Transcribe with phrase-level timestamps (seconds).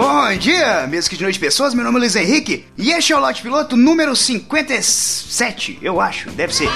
[0.00, 3.16] Bom dia, mesmo que de noite pessoas, meu nome é Luiz Henrique e este é
[3.16, 6.70] o Lote Piloto número 57, eu acho, deve ser.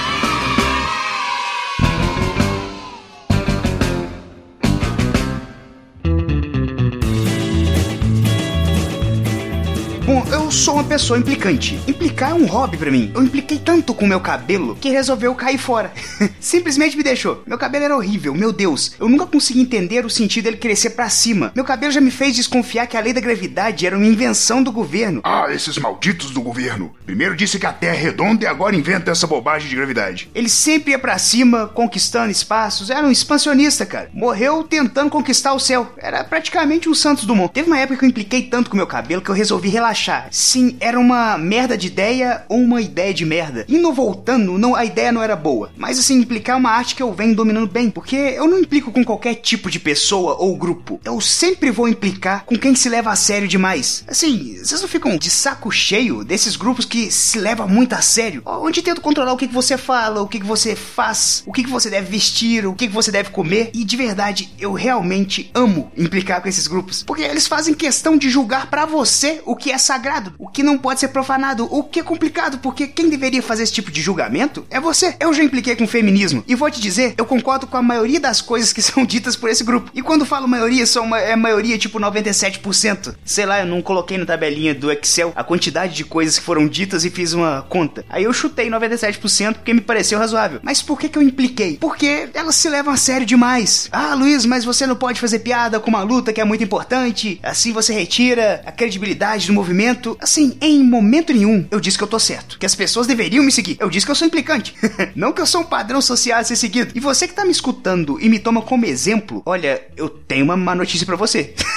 [10.45, 11.79] Eu sou uma pessoa implicante.
[11.87, 13.11] Implicar é um hobby pra mim.
[13.15, 15.91] Eu impliquei tanto com meu cabelo que resolveu cair fora.
[16.39, 17.41] Simplesmente me deixou.
[17.47, 18.93] Meu cabelo era horrível, meu Deus.
[18.99, 21.51] Eu nunca consegui entender o sentido dele crescer para cima.
[21.55, 24.71] Meu cabelo já me fez desconfiar que a lei da gravidade era uma invenção do
[24.71, 25.21] governo.
[25.23, 26.93] Ah, esses malditos do governo.
[27.07, 30.29] Primeiro disse que a Terra é redonda e agora inventa essa bobagem de gravidade.
[30.35, 32.91] Ele sempre ia para cima, conquistando espaços.
[32.91, 34.11] Era um expansionista, cara.
[34.13, 35.91] Morreu tentando conquistar o céu.
[35.97, 37.51] Era praticamente um Santos Dumont.
[37.51, 40.75] Teve uma época que eu impliquei tanto com meu cabelo que eu resolvi relaxar sim
[40.79, 43.65] era uma merda de ideia ou uma ideia de merda.
[43.69, 45.71] Indo voltando, não, a ideia não era boa.
[45.77, 47.89] Mas assim, implicar é uma arte que eu venho dominando bem.
[47.89, 50.99] Porque eu não implico com qualquer tipo de pessoa ou grupo.
[51.05, 54.03] Eu sempre vou implicar com quem se leva a sério demais.
[54.07, 58.41] Assim, vocês não ficam de saco cheio desses grupos que se levam muito a sério?
[58.45, 61.63] Onde tentam controlar o que, que você fala, o que, que você faz, o que,
[61.63, 63.69] que você deve vestir, o que, que você deve comer.
[63.73, 67.03] E de verdade, eu realmente amo implicar com esses grupos.
[67.03, 70.77] Porque eles fazem questão de julgar para você o que é sagrado, o que não
[70.77, 74.65] pode ser profanado, o que é complicado, porque quem deveria fazer esse tipo de julgamento
[74.69, 75.15] é você.
[75.19, 78.41] Eu já impliquei com feminismo e vou te dizer, eu concordo com a maioria das
[78.41, 79.91] coisas que são ditas por esse grupo.
[79.93, 83.15] E quando falo maioria, são uma, é maioria tipo 97%.
[83.23, 86.67] Sei lá, eu não coloquei na tabelinha do Excel a quantidade de coisas que foram
[86.67, 88.05] ditas e fiz uma conta.
[88.09, 90.59] Aí eu chutei 97% porque me pareceu razoável.
[90.63, 91.77] Mas por que que eu impliquei?
[91.77, 93.89] Porque elas se levam a sério demais.
[93.91, 97.39] Ah, Luiz, mas você não pode fazer piada com uma luta que é muito importante.
[97.43, 102.07] Assim você retira a credibilidade do movimento Assim, em momento nenhum eu disse que eu
[102.07, 102.57] tô certo.
[102.57, 103.77] Que as pessoas deveriam me seguir.
[103.79, 104.73] Eu disse que eu sou implicante.
[105.15, 106.91] Não que eu sou um padrão social a ser seguido.
[106.95, 110.57] E você que tá me escutando e me toma como exemplo, olha, eu tenho uma
[110.57, 111.53] má notícia para você.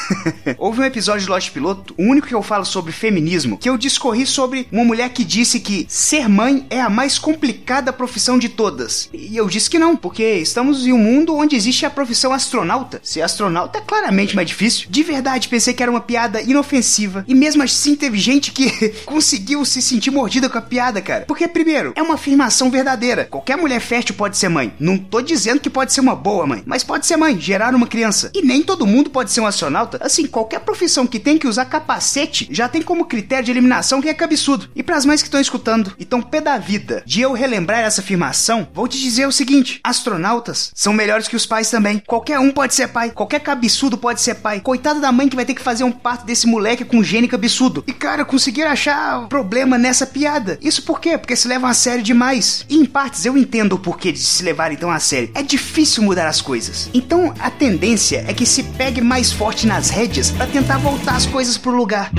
[0.56, 3.76] Houve um episódio de Lost Piloto, o único que eu falo sobre feminismo, que eu
[3.76, 8.48] discorri sobre uma mulher que disse que ser mãe é a mais complicada profissão de
[8.48, 9.08] todas.
[9.12, 13.00] E eu disse que não, porque estamos em um mundo onde existe a profissão astronauta.
[13.02, 14.88] Ser astronauta é claramente mais difícil.
[14.90, 18.90] De verdade, pensei que era uma piada inofensiva e mesmo assim sim teve gente que
[19.06, 21.24] conseguiu se sentir mordida com a piada, cara.
[21.26, 23.24] Porque, primeiro, é uma afirmação verdadeira.
[23.24, 24.72] Qualquer mulher fértil pode ser mãe.
[24.78, 27.86] Não tô dizendo que pode ser uma boa mãe, mas pode ser mãe, gerar uma
[27.86, 28.30] criança.
[28.34, 29.97] E nem todo mundo pode ser um astronauta.
[30.00, 34.10] Assim, qualquer profissão que tem que usar capacete já tem como critério de eliminação quem
[34.10, 34.68] é cabeçudo.
[34.74, 38.00] E pras mães que estão escutando e tão pé da vida de eu relembrar essa
[38.00, 42.02] afirmação, vou te dizer o seguinte: astronautas são melhores que os pais também.
[42.06, 44.60] Qualquer um pode ser pai, qualquer cabeçudo pode ser pai.
[44.60, 47.84] Coitada da mãe que vai ter que fazer um parto desse moleque com cabeçudo tudo.
[47.86, 50.58] E cara, conseguiram achar problema nessa piada.
[50.60, 51.18] Isso por quê?
[51.18, 52.64] Porque se levam a sério demais.
[52.68, 55.30] E em partes eu entendo o porquê de se levarem tão a sério.
[55.34, 56.88] É difícil mudar as coisas.
[56.92, 61.26] Então a tendência é que se pegue mais forte nas rédeas para tentar voltar as
[61.26, 62.10] coisas pro lugar.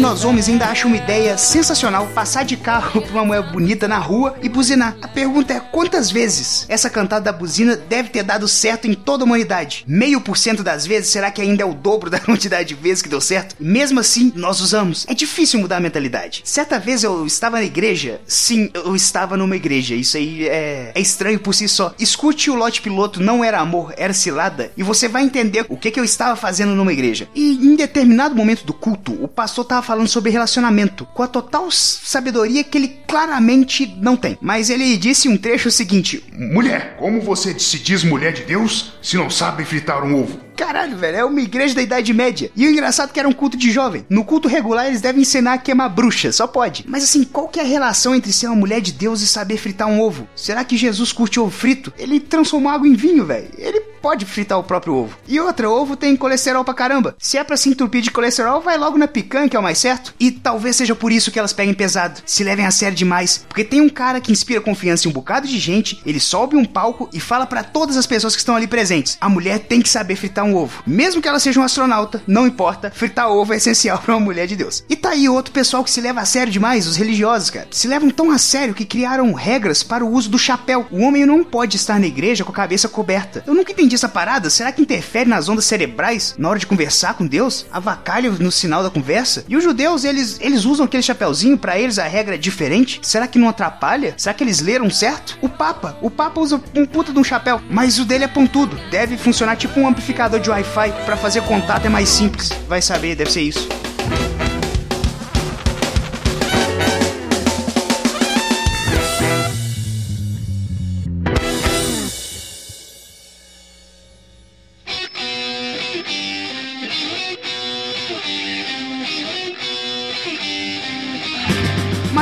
[0.00, 3.98] Nós homens ainda acha uma ideia sensacional passar de carro pra uma mulher bonita na
[3.98, 4.96] rua e buzinar.
[5.02, 9.24] A pergunta é quantas vezes essa cantada da buzina deve ter dado certo em toda
[9.24, 9.84] a humanidade?
[9.86, 11.10] Meio por cento das vezes?
[11.10, 13.56] Será que ainda é o dobro da quantidade de vezes que deu certo?
[13.58, 15.06] Mesmo assim, nós usamos.
[15.08, 16.42] É difícil mudar a mentalidade.
[16.44, 18.20] Certa vez eu estava na igreja.
[18.26, 19.94] Sim, eu estava numa igreja.
[19.94, 21.94] Isso aí é, é estranho por si só.
[21.98, 24.72] Escute o lote piloto, não era amor, era cilada.
[24.76, 27.28] E você vai entender o que, que eu estava fazendo numa igreja.
[27.34, 31.70] E em determinado momento do culto, o pastor estava falando sobre relacionamento, com a total
[31.70, 34.36] sabedoria que ele claramente não tem.
[34.40, 38.94] Mas ele disse um trecho o seguinte: Mulher, como você se diz mulher de Deus
[39.00, 40.50] se não sabe fritar um ovo?
[40.60, 42.50] Caralho, velho, é uma igreja da Idade Média.
[42.54, 44.04] E o engraçado é que era um culto de jovem.
[44.10, 46.84] No culto regular eles devem ensinar a queimar bruxa, só pode.
[46.86, 49.56] Mas assim, qual que é a relação entre ser uma mulher de Deus e saber
[49.56, 50.28] fritar um ovo?
[50.36, 51.90] Será que Jesus curte ovo frito?
[51.98, 53.48] Ele transformou água em vinho, velho.
[53.56, 55.16] Ele pode fritar o próprio ovo.
[55.26, 57.14] E outra, ovo tem colesterol pra caramba.
[57.18, 59.78] Se é pra se entupir de colesterol, vai logo na picanha, que é o mais
[59.78, 60.14] certo.
[60.18, 63.44] E talvez seja por isso que elas peguem pesado, se levem a sério demais.
[63.48, 66.64] Porque tem um cara que inspira confiança em um bocado de gente, ele sobe um
[66.64, 69.88] palco e fala para todas as pessoas que estão ali presentes: a mulher tem que
[69.88, 70.82] saber fritar um ovo.
[70.86, 74.46] Mesmo que ela seja um astronauta, não importa, fritar ovo é essencial para uma mulher
[74.46, 74.84] de Deus.
[74.88, 77.68] E tá aí outro pessoal que se leva a sério demais, os religiosos, cara.
[77.70, 80.86] Se levam tão a sério que criaram regras para o uso do chapéu.
[80.90, 83.42] O homem não pode estar na igreja com a cabeça coberta.
[83.46, 84.48] Eu nunca entendi entendi essa parada.
[84.48, 87.66] Será que interfere nas ondas cerebrais na hora de conversar com Deus?
[87.72, 89.44] Avacalha no sinal da conversa?
[89.48, 93.00] E os judeus, eles, eles usam aquele chapeuzinho, para eles a regra é diferente?
[93.02, 94.14] Será que não atrapalha?
[94.16, 95.38] Será que eles leram certo?
[95.42, 98.78] O Papa, o Papa usa um puta de um chapéu, mas o dele é pontudo.
[98.90, 100.92] Deve funcionar tipo um amplificador de Wi-Fi.
[101.04, 102.50] Para fazer contato é mais simples.
[102.68, 103.68] Vai saber, deve ser isso.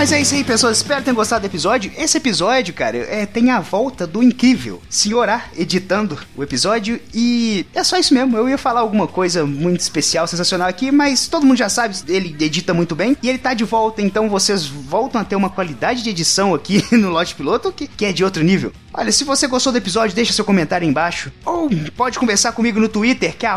[0.08, 0.78] Mas é isso aí, pessoas.
[0.78, 1.92] Espero que tenham gostado do episódio.
[1.94, 6.98] Esse episódio, cara, é, tem a volta do incrível Senhorá editando o episódio.
[7.12, 8.34] E é só isso mesmo.
[8.34, 12.34] Eu ia falar alguma coisa muito especial, sensacional aqui, mas todo mundo já sabe, ele
[12.42, 13.18] edita muito bem.
[13.22, 16.82] E ele tá de volta, então vocês voltam a ter uma qualidade de edição aqui
[16.96, 18.72] no Lote Piloto que, que é de outro nível.
[18.92, 21.30] Olha, se você gostou do episódio, deixa seu comentário aí embaixo.
[21.44, 23.48] Ou pode conversar comigo no Twitter, que é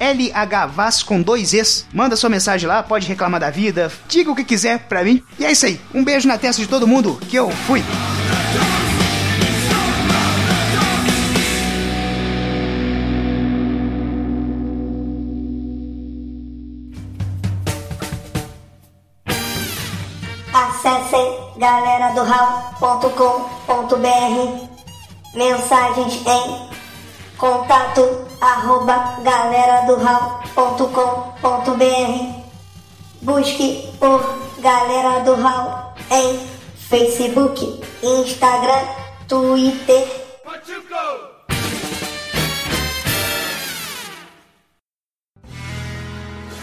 [0.00, 1.86] LHVAS com dois Es.
[1.92, 5.22] Manda sua mensagem lá, pode reclamar da vida, diga o que quiser pra mim.
[5.38, 5.80] E é isso aí.
[5.94, 7.84] Um beijo na testa de todo mundo, que eu fui.
[20.52, 22.22] Acessem galera do
[25.34, 26.68] mensagens em
[27.36, 29.96] contato arroba galera do
[33.22, 36.38] busque por Galera do Hall em
[36.88, 38.88] Facebook, Instagram,
[39.28, 40.28] Twitter.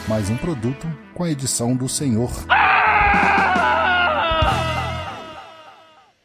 [0.07, 2.29] Mais um produto com a edição do Senhor.